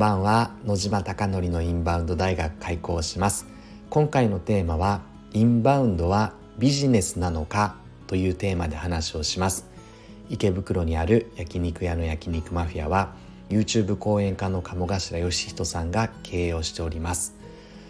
[0.00, 0.52] んばんは。
[0.64, 3.46] 野島貴則のインバウンド大学開校します。
[3.90, 5.02] 今回のテーマは
[5.34, 7.76] インバウンドはビジネスなのか
[8.06, 9.66] というテーマで話をします。
[10.30, 13.12] 池袋にある焼肉屋の焼肉マフィアは
[13.50, 17.34] YouTube 講演家の鴨頭義人さんが経営をしております。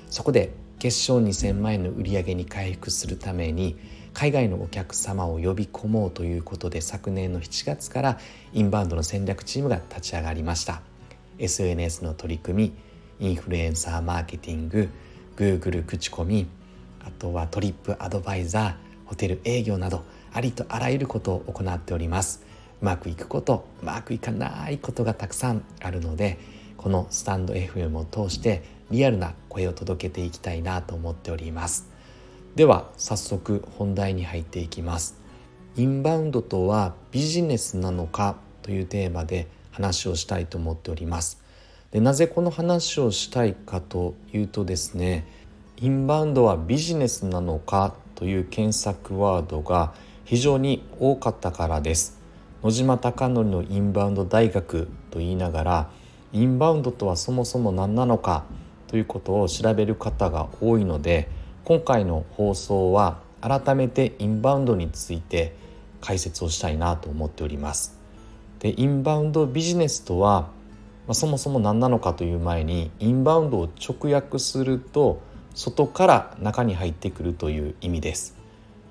[0.08, 3.76] そこで月賞2000万円の売り上げに回復するために
[4.14, 8.18] 海外のお客様を呼び込もうということで昨年の7月から
[8.52, 10.82] インバウンドの戦略チームが立ち上がりました。
[11.40, 12.74] SNS の取り組
[13.18, 14.88] みインフルエンサーマーケティング
[15.36, 16.46] Google 口コミ
[17.04, 22.44] あとはトリップアドバイザーホテル営業などありとあらゆることを行っております。
[22.80, 26.38] うまくいくことうまくいかないことがたくさんあるので
[26.76, 31.90] このスタンド FM を通してリアルな声を届けていきたいなと思っております。
[32.54, 35.20] では早速本題に入っていきます。
[35.76, 41.42] インバウンドとはビジネスなのかというテーマで話をしたいと思っております。
[41.90, 45.26] でなぜこの話をしたいかというとですね
[45.76, 52.18] インバウンドはビジネスなのかという検索ワードが非常に多かったからです。
[52.62, 55.90] 野島貴則のインバウンド大学と言いながら
[56.32, 58.44] インバウンドとはそもそも何なのか
[58.86, 61.28] ということを調べる方が多いので
[61.64, 65.54] 今回の放送は改めてインバウンドについて
[66.00, 67.99] 解説をしたいなと思っております。
[68.60, 70.42] でインバウンドビジネスとは、
[71.06, 75.20] まあ、そもそも何なのかという前にインバウンドを直訳すると
[75.54, 78.36] 外から中に入ってくるという意味です。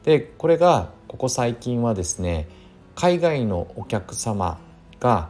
[0.04, 2.48] でこれがここ最近はですね
[2.96, 4.60] 海外のお客様
[5.00, 5.30] が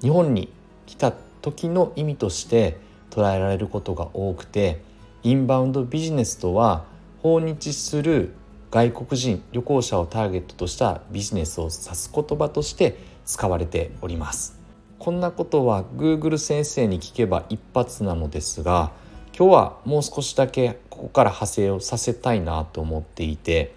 [0.00, 0.50] 日本に
[0.86, 2.78] 来た時の意味として
[3.10, 4.82] 捉えられることが多くて
[5.22, 6.84] インバウンドビジネスとは
[7.22, 8.34] 訪日する
[8.70, 14.58] 外国人旅行者をターゲットとしたビジネスを指す言葉として使われております。
[14.98, 18.92] こんなことは Google 先生に聞けば一発なのですが
[19.36, 23.74] 今日はもう少しだけここから派生をさせたいなと思っていて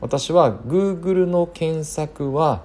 [0.00, 2.62] 私は Google の検索は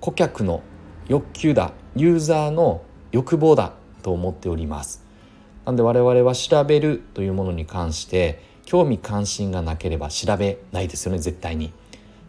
[0.00, 0.62] 顧客の
[1.08, 2.82] 欲求だユーザーの
[3.12, 3.72] 欲望だ
[4.02, 5.04] と思っております。
[5.64, 11.72] なんで我々は調べるというものに関して興味関心がなければ調べないですよね絶対に。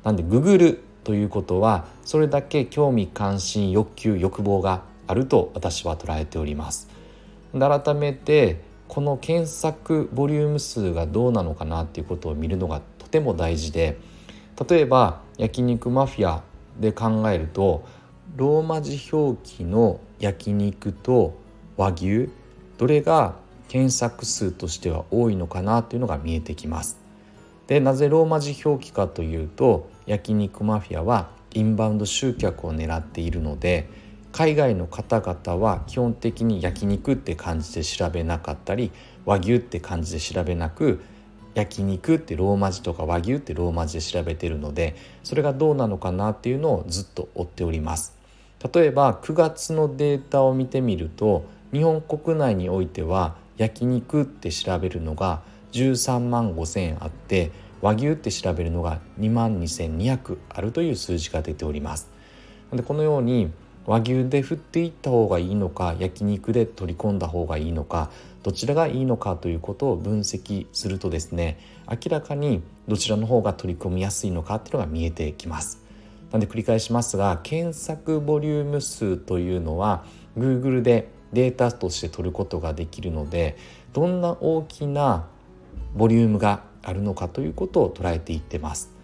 [0.04, 6.90] なんで Google ということはそれだけ興味関心欲求欲望があると私は捉えております
[7.58, 13.98] 改めてこの検索ボリューム数がどうなのかなっていうことを見るのがとても大事で
[14.70, 16.44] 例えば焼肉マフィア
[16.80, 17.86] で考えると
[18.36, 21.38] ローマ字表記の焼肉と
[21.78, 22.30] 和牛
[22.78, 23.36] どれが
[23.68, 27.05] 検索数としては多いのかなというのが見えてきます。
[27.68, 33.90] でなぜローマ字表記かというと焼肉マフィアはインバウンド集客を狙っているので
[34.32, 38.92] 海外の方々は基本的に焼肉って感じで調べなかったり
[39.26, 41.02] 和牛って感じで調べなく
[41.54, 48.16] 焼肉ってローマ字とか和牛ってローマ字で調べてるのでそれがどうなのかなっていうのをずっと追っております。
[48.74, 55.42] 例えば9月のデータを見てみると日本国内においては焼肉って調べるのが
[55.76, 62.10] 13万5,000円あって和牛って調べるのが2万2200あるという数字が出ております。
[62.72, 63.52] でこのように
[63.86, 68.10] 和牛で振っていった方がいいのか焼肉で取り込んだ方がいいのか
[68.42, 75.84] どちらがいいのかということを分析するとですね明らかにどちらの方が取り込みやすいのかっていうのが見えてきます。
[76.32, 80.04] なんで繰り返しますが検索ボリューム数というのは
[80.38, 83.58] Google でデータとして取ることができるので
[83.94, 85.28] どんな大きな
[85.96, 88.96] ボリュームがあるのかということを捉えていってます。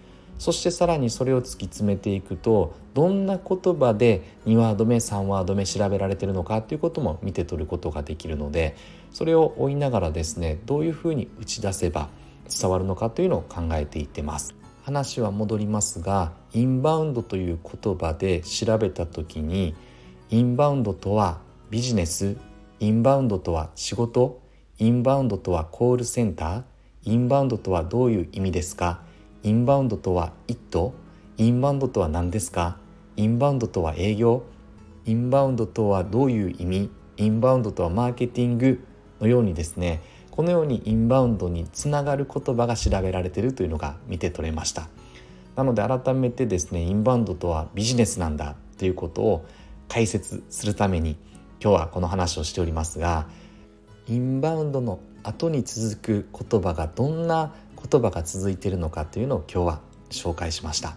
[0.42, 8.76] そしてさらにそれを突き詰めていくとどんな言葉で2ワード目3ワード目調べられてるのかということも見て取ることができるので
[9.12, 12.10] それを追いながらですねどういうふうに打ち出せば
[12.50, 14.56] 伝わるのかというのを考えていってます。
[14.82, 19.76] 話は戻りますがインバウンドという言葉で調べた時に
[20.32, 21.40] インバウンドとは
[21.70, 22.36] ビジネス
[22.80, 24.41] インバウンドとは仕事
[24.82, 26.64] インバウンドとはコールセンター？
[27.04, 29.02] インバウンドとはどういう意味ですか？
[29.44, 30.96] インバウンドとは「イット」
[31.38, 32.78] インバウンドとは何ですか？
[33.16, 34.42] インバウンドとは営業？
[35.06, 36.90] インバウンドとはどういう意味？
[37.18, 38.84] インバウンドとはマーケティング
[39.20, 40.02] のようにですね。
[40.32, 44.88] このようにインバウンドにつながる言葉が調べられてるというのが見て取れました。
[45.56, 49.46] なので改めてですねインバウンドとはビジネスなんだということを
[49.88, 51.18] 解説するために
[51.62, 53.28] 今日はこの話をしておりますが
[54.08, 57.54] インバウンドの後に続く言葉がどんな
[57.90, 60.96] 言葉が続いているのかというのを今日は紹介しました。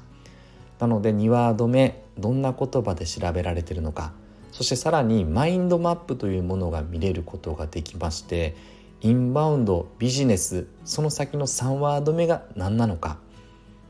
[0.80, 4.12] なので2ワード目どんな言葉で調べられているのか
[4.52, 8.54] そしてさらにマインドマップというものが見れることができまして
[9.00, 13.18] インバウンドビジネスその先の3ワード目が何なのか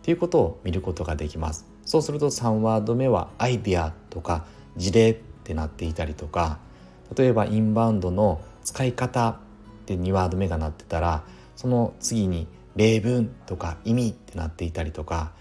[0.01, 1.67] っていうことを見ることができます。
[1.87, 4.47] そうすると3ワード目はアイデアとか
[4.77, 6.59] 事例ってなっていたりとか
[7.17, 9.37] 例えばインバウンドの使い方っ
[9.87, 11.25] て2ワード目がなってたら
[11.55, 15.33] その次に例文とか意味ってなっていたりとか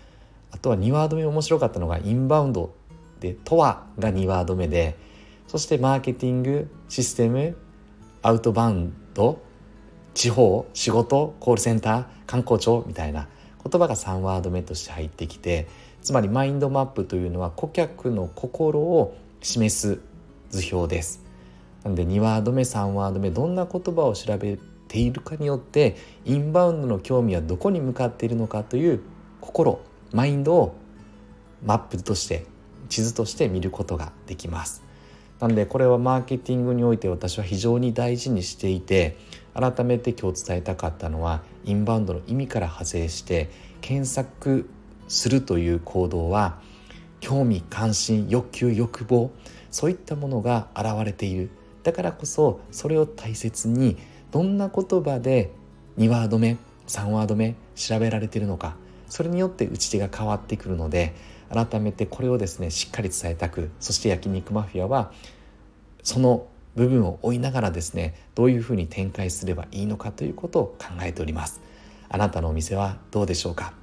[0.52, 2.74] あとは2ワード目面白かったのがインバウンド
[3.20, 4.98] で「とは」が2ワード目で
[5.48, 7.58] そしてマーケティングシステム
[8.22, 9.40] アウトバウンド
[10.14, 13.28] 地方仕事コールセンター観光庁みたいな
[13.64, 15.68] 言葉が3ワード目として入ってきて
[16.02, 20.00] つまりマインドマップというのは顧客の心を示す
[20.50, 21.23] 図表です。
[21.83, 24.57] なので2ワード目3ワード目どんな言葉を調べ
[24.88, 25.95] ているかによって
[26.25, 29.01] インバウンドの興味はどこに向かっているのかという
[29.41, 29.81] 心
[30.12, 30.75] マインドを
[31.65, 32.45] マップとして
[32.89, 34.83] 地図として見ることができます。
[35.39, 39.18] なのでこれはマーケティングにおいて私は非常に大事にしていて
[39.53, 43.50] 改めて今日伝えたかったのはインバウンドの意味から派生して
[43.81, 44.69] 検索
[45.07, 46.62] するという行動は
[47.19, 49.31] 興味関心欲求欲望
[49.69, 51.50] そういったものが現れている。
[51.83, 53.97] だからこそそれを大切に
[54.31, 55.51] どんな言葉で
[55.97, 56.57] 2ワード目
[56.88, 58.75] 3ワード目調べられてるのか
[59.09, 61.13] それによって打ち手が変わってくるので
[61.50, 65.12] 改めてこれをですねしっかり伝えたくそして焼肉マフィアは
[66.01, 71.62] その部分を追いながらですねどういうふうに展開すればいいのかということを考えております。
[72.09, 73.74] あなたのお店はどうでしょうか？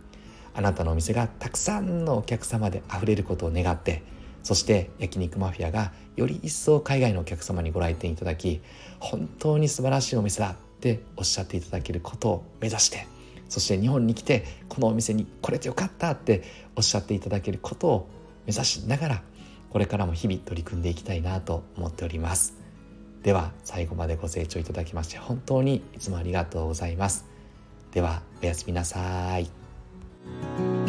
[0.55, 4.03] あなたのお店がたくさんのお客様であふれることを願って
[4.43, 8.61] そして焼肉マフィアがより一層海外のお客様にご来店いただき
[8.99, 13.07] 本当に素晴らしいお店だっておっしゃっていただけることを目指して
[13.49, 16.43] そして日本に来てこのお店に来れてよかったって
[16.77, 18.09] おっしゃっていただけることを
[18.47, 19.23] 目指しながら
[19.71, 22.59] これからも日々取り組んでいきたいなと思っております。
[23.23, 27.27] では最後までご清聴いただきまして本当にいつもありがとうございます。
[27.93, 30.80] ではおやすみなさい。